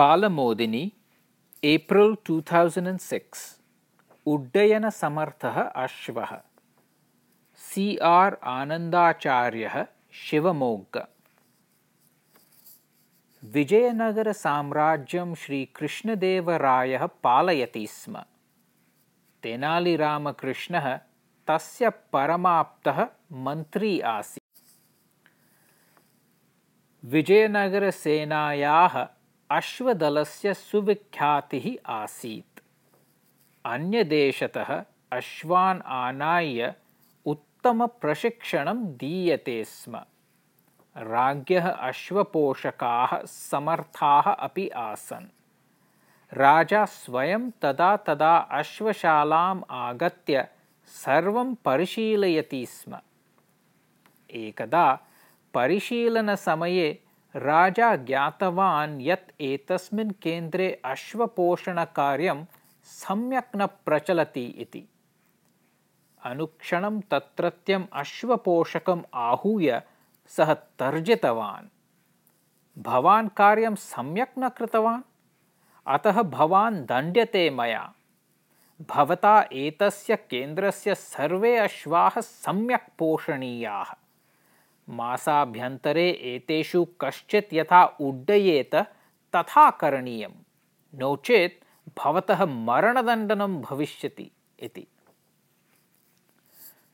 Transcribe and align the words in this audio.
Balamodini 0.00 0.92
April 1.64 2.16
two 2.26 2.40
thousand 2.40 2.98
six 2.98 3.60
उड्डयनसमर्थः 4.26 5.62
अश्वः 5.62 6.40
C 7.56 7.96
R 7.96 8.34
आनन्दाचार्यः 8.44 9.86
शिवमोग्ग। 10.12 11.06
विजयनगरसाम्राज्यं 13.44 15.34
श्रीकृष्णदेवरायः 15.34 17.06
पालयति 17.06 17.86
स्म। 17.86 18.22
तेनालीरामकृष्णः 19.42 21.00
तस्य 21.46 21.90
परमाप्तः 21.90 23.06
मन्त्री 23.32 24.00
आसीत्। 24.00 24.74
विजयनगरसेनायाः 27.04 29.19
अश्वदलस्य 29.50 30.54
सुविख्यातिः 30.54 31.92
आसीत्। 31.92 32.60
अन्यदेशतः 33.66 34.84
अश्वान् 35.12 35.80
आनाय्य 35.86 36.74
उत्तमप्रशिक्षणं 37.26 38.84
दीयते 38.84 39.64
स्म। 39.64 39.96
राज्ञः 40.96 41.70
अश्वपोषकाः 41.70 43.24
समर्थाः 43.24 44.22
अपि 44.22 44.68
आसन्। 44.68 45.26
राजा 46.32 46.84
स्वयं 46.84 47.50
तदा 47.50 47.96
तदा 47.96 48.36
अश्वशालाम् 48.36 49.62
आगत्य 49.70 50.48
सर्वं 50.86 51.54
परिशीलयति 51.54 52.66
स्म। 52.66 52.98
एकदा 54.30 54.98
परिशीलनसमये 55.54 57.02
राजा 57.36 57.96
ज्ञातवान् 57.96 59.02
यत् 59.02 59.42
एतस्मिन् 59.42 60.10
केन्द्रे 60.10 60.82
अश्वपोषणकार्यं 60.84 62.44
सम्यक् 62.84 63.56
न 63.56 63.66
प्रचलति 63.66 64.44
इति। 64.44 64.88
अनुक्षणं 66.24 67.00
तत्रत्यम् 67.00 67.84
अश्वपोषकम् 67.92 69.02
आहूय 69.14 69.82
सः 70.28 70.54
तर्जितवान्। 70.54 71.66
भवान् 72.82 73.28
कार्यं 73.28 73.74
सम्यक् 73.74 74.38
न 74.38 74.48
कृतवान्? 74.48 75.02
अतः 75.86 76.22
भवान् 76.22 76.86
दण्ड्यते 76.86 77.50
मया। 77.50 77.94
भवता 78.90 79.44
एतस्य 79.52 80.16
केन्द्रस्य 80.16 80.94
सर्वे 80.94 81.56
अश्वाः 81.56 82.20
सम्यक् 82.20 82.98
पोषणीयाः 82.98 83.94
मासाभ्यन्तरे 84.90 86.10
एतेषु 86.10 86.86
कश्चित् 87.00 87.54
यथा 87.54 87.84
उड्डयेत 87.84 88.74
तथा 89.36 89.70
करणीयं। 89.70 90.30
नो 90.94 91.16
चेत् 91.16 91.64
भवतः 91.98 92.44
मरणदण्डनं 92.44 93.60
भविष्यति 93.60 94.30
इति। 94.60 94.86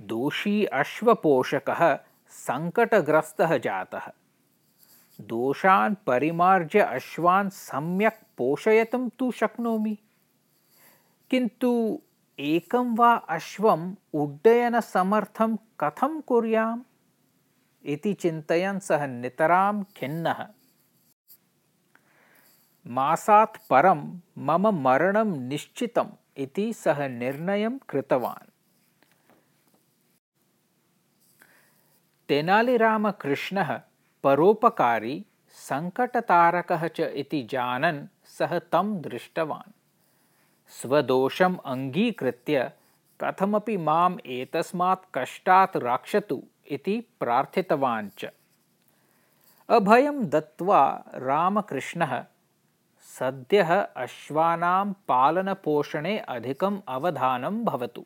दोषी 0.00 0.64
अश्वपोषकः 0.64 1.98
सङ्कटग्रस्तः 2.28 3.58
जातः। 3.58 4.10
दोषान् 5.20 5.94
परिमार्ज्य 6.06 6.80
अश्वान् 6.80 7.50
सम्यक् 7.50 8.26
पोषयितुं 8.38 9.08
तु 9.08 9.30
शक्नोमि। 9.30 9.98
किन्तु 11.30 12.00
एकं 12.38 12.96
वा 12.96 13.14
अश्वम् 13.14 13.94
उड्डयनसमर्थं 14.14 15.56
कथं 15.56 16.20
कुर्याम् 16.20 16.82
इति 17.84 18.14
चिन्तयन् 18.14 18.80
सः 18.80 19.06
नितरां 19.06 19.84
खिन्नः। 19.96 20.46
मासात् 22.86 23.56
परं 23.70 24.20
मम 24.38 24.68
मरणं 24.68 25.38
निश्चितम् 25.38 26.08
इति 26.36 26.72
सः 26.72 27.08
निर्णयं 27.08 27.78
कृतवान्। 27.78 28.50
तेनालीरामकृष्णः 32.28 33.80
परोपकारी 34.24 35.26
सङ्कटतारकः 35.50 36.88
च 36.88 37.00
इति 37.00 37.42
जानन् 37.42 38.06
सः 38.24 38.58
तं 38.58 39.00
दृष्टवान्। 39.00 39.72
स्वदोषम् 40.68 41.58
अङ्गीकृत्य 41.66 42.72
कथमपि 43.20 43.76
माम् 43.76 44.18
एतस्मात् 44.26 45.04
कष्टात् 45.14 45.76
रक्षतु 45.76 46.42
इति 46.68 47.00
प्रार्थितवान् 47.20 48.10
च। 48.18 48.30
अभयं 49.68 50.28
दत्त्वा 50.28 51.04
रामकृष्णः 51.14 52.24
सद्यः 53.18 53.80
अश्वानां 53.80 54.92
पालनपोषणे 55.08 56.18
अधिकम् 56.18 56.80
अवधानं 56.88 57.64
भवतु। 57.64 58.04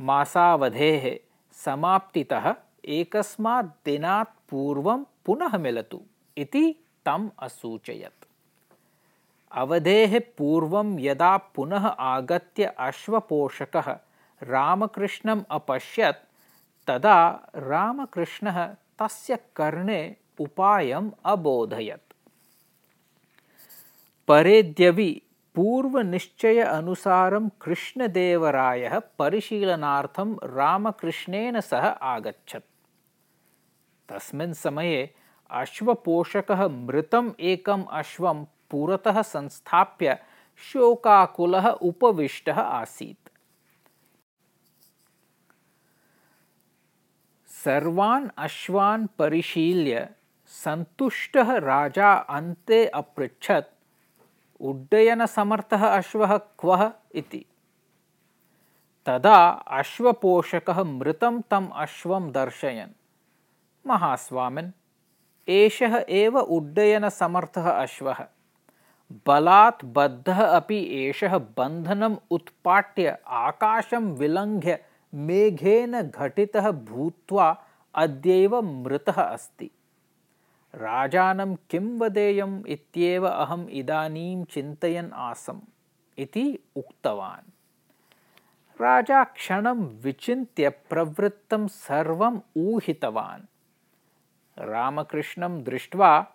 मासावधेः 0.00 1.18
समाप्तितः 1.52 2.54
एकस्मात् 2.84 3.84
दिनात् 3.84 4.50
पूर्वं 4.50 5.04
पुनः 5.26 5.58
मिलतु 5.58 6.00
इति 6.38 6.84
तम् 7.06 7.30
असूचयत्। 7.42 8.24
अवधेः 9.52 10.20
पूर्वं 10.38 11.00
यदा 11.00 11.36
पुनः 11.36 11.86
आगत्य 11.86 12.64
अश्वपोषकः 12.64 13.98
रामकृष्णम् 14.42 15.42
अपश्यत् 15.50 16.23
तदा 16.86 17.48
रामकृष्णः 17.56 18.66
तस्य 18.98 19.38
कर्णे 19.56 20.16
उपायम् 20.40 21.10
अबोधयत्। 21.24 22.12
परेद्यवि 24.28 25.22
पूर्वनिश्चय 25.54 26.60
अनुसारं 26.60 27.48
कृष्णदेवरायः 27.62 28.98
परिशीलनार्थं 29.18 30.36
रामकृष्णेन 30.44 31.60
सह 31.60 31.86
आगच्छत्। 31.86 32.64
तस्मिन् 34.08 34.54
समये 34.54 35.14
अश्वपोषकः 35.50 36.68
मृतम् 36.68 37.32
एकम् 37.40 37.84
अश्वं 37.90 38.44
पुरतः 38.70 39.22
संस्थाप्य 39.22 40.18
शोकाकुलः 40.72 41.68
उपविष्टः 41.68 42.60
आसीत् 42.60 43.28
सर्वान् 47.64 48.28
अश्वान् 48.38 49.06
परिशील्य 49.18 50.08
सन्तुष्टः 50.46 51.58
राजा 51.58 52.12
अन्ते 52.12 52.86
अपृच्छत् 52.86 53.66
उड्डयनसमर्थः 54.60 55.86
अश्वः 55.86 56.36
क्वः 56.36 56.92
इति। 57.14 57.44
तदा 59.06 59.46
अश्वपोषकः 59.48 60.82
मृतं 60.82 61.40
तम् 61.40 61.68
अश्वं 61.74 62.32
दर्शयन्। 62.32 62.90
महास्वामिन् 63.86 64.70
एषः 65.48 66.04
एव 66.08 66.38
उड्डयनसमर्थः 66.38 67.70
अश्वः। 67.70 68.26
बलात् 69.26 69.84
बद्धः 69.84 70.44
अपि 70.46 71.06
एषः 71.06 71.38
बन्धनम् 71.38 72.16
उत्पाट्य 72.30 73.18
आकाशं 73.28 74.12
विलङ्घ्य 74.12 74.78
मेघेन 75.14 76.02
घटितः 76.02 76.70
भूत्वा 76.70 77.64
अद्यैव 77.94 78.62
मृतः 78.62 79.22
अस्ति। 79.22 79.70
राजानं 80.74 81.54
किं 81.54 81.98
वदेयम् 81.98 82.66
इत्येव 82.66 83.28
अहम् 83.28 83.70
इदानीं 83.70 84.44
चिन्तयन् 84.44 85.12
आसम् 85.12 85.60
इति 86.18 86.58
उक्तवान्। 86.76 87.50
राजा 88.80 89.24
क्षणं 89.24 89.80
विचिन्त्य 89.84 90.68
प्रवृत्तं 90.68 91.66
सर्वम् 91.66 92.40
ऊहितवान्। 92.56 93.42
रामकृष्णं 94.58 95.62
दृष्ट्वा 95.62 96.26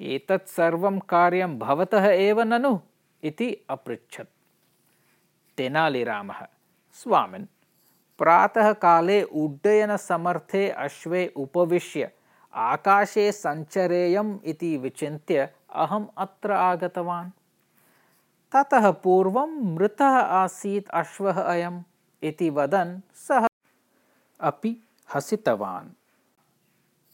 एतत् 0.00 0.48
सर्वं 0.48 0.98
कार्यं 0.98 1.58
भवतः 1.58 2.06
एव 2.06 2.42
ननु? 2.42 2.78
इति 3.24 3.56
अपृच्छत्। 3.70 4.28
तेनालीरामः 5.56 6.46
स्वामिन् 6.92 7.46
प्रातःकाले 8.18 9.22
उड्डयनसमर्थे 9.22 10.70
अश्वे 10.70 11.32
उपविश्य 11.36 12.10
आकाशे 12.54 13.32
सञ्चरेयम् 13.32 14.38
इति 14.44 14.76
विचिन्त्य 14.76 15.48
अहम् 15.74 16.06
अत्र 16.18 16.52
आगतवान्। 16.52 17.30
ततः 18.52 18.90
पूर्वं 18.90 19.74
मृतः 19.74 20.16
आसीत् 20.18 20.90
अश्वः 20.90 21.42
अयम् 21.42 21.82
इति 22.22 22.50
वदन् 22.50 23.00
सः 23.14 23.46
अपि 24.40 24.76
हसितवान्। 25.14 25.88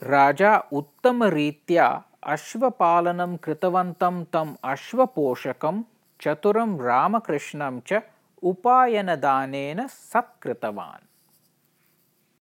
राजा 0.02 0.62
उत्तमरीत्या 0.72 2.02
अश्वपालनं 2.22 3.36
कृतवन्तं 3.36 4.24
तम् 4.24 4.54
अश्वपोषकं 4.64 5.82
चतुरं 6.20 6.78
रामकृष्णं 6.78 7.80
च 7.86 8.00
උපායන 8.42 9.06
දානේන 9.22 9.88
සත්කෘතවාන්. 9.88 11.02